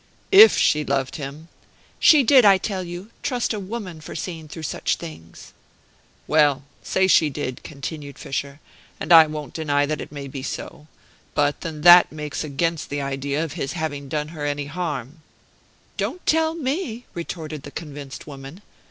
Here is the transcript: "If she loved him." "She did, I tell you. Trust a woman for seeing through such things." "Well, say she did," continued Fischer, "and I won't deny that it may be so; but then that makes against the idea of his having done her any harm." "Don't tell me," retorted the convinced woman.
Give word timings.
"If 0.31 0.57
she 0.57 0.83
loved 0.83 1.17
him." 1.17 1.47
"She 1.99 2.23
did, 2.23 2.43
I 2.43 2.57
tell 2.57 2.83
you. 2.83 3.11
Trust 3.21 3.53
a 3.53 3.59
woman 3.59 4.01
for 4.01 4.15
seeing 4.15 4.47
through 4.47 4.63
such 4.63 4.95
things." 4.95 5.53
"Well, 6.25 6.63
say 6.81 7.05
she 7.05 7.29
did," 7.29 7.61
continued 7.61 8.17
Fischer, 8.17 8.59
"and 8.99 9.13
I 9.13 9.27
won't 9.27 9.53
deny 9.53 9.85
that 9.85 10.01
it 10.01 10.11
may 10.11 10.27
be 10.27 10.41
so; 10.41 10.87
but 11.35 11.61
then 11.61 11.81
that 11.81 12.11
makes 12.11 12.43
against 12.43 12.89
the 12.89 12.99
idea 13.03 13.43
of 13.43 13.53
his 13.53 13.73
having 13.73 14.09
done 14.09 14.29
her 14.29 14.43
any 14.43 14.65
harm." 14.65 15.21
"Don't 15.97 16.25
tell 16.25 16.55
me," 16.55 17.05
retorted 17.13 17.61
the 17.61 17.69
convinced 17.69 18.25
woman. 18.25 18.63